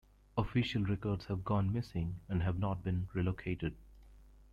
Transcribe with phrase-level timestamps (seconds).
[0.35, 3.75] Official records have gone missing and have not been relocated.